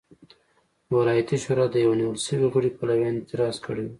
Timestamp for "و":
3.85-3.89